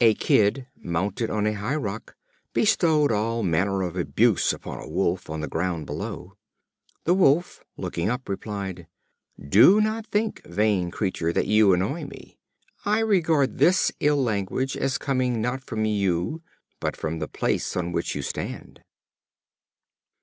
A 0.00 0.14
Kid, 0.14 0.66
mounted 0.78 1.28
on 1.28 1.46
a 1.46 1.52
high 1.52 1.74
rock, 1.74 2.16
bestowed 2.54 3.12
all 3.12 3.42
manner 3.42 3.82
of 3.82 3.96
abuse 3.98 4.50
upon 4.54 4.78
a 4.80 4.88
Wolf 4.88 5.28
on 5.28 5.40
the 5.42 5.46
ground 5.46 5.84
below. 5.84 6.38
The 7.04 7.12
Wolf, 7.12 7.62
looking 7.76 8.08
up, 8.08 8.30
replied: 8.30 8.86
"Do 9.38 9.78
not 9.82 10.06
think, 10.06 10.42
vain 10.46 10.90
creature, 10.90 11.34
that 11.34 11.48
you 11.48 11.74
annoy 11.74 12.04
me. 12.06 12.38
I 12.86 13.00
regard 13.00 13.58
this 13.58 13.92
ill 14.00 14.22
language 14.22 14.74
as 14.74 14.96
coming 14.96 15.42
not 15.42 15.62
from 15.62 15.84
you, 15.84 16.40
but 16.80 16.96
from 16.96 17.18
the 17.18 17.28
place 17.28 17.76
on 17.76 17.92
which 17.92 18.14
you 18.14 18.22
stand." 18.22 18.80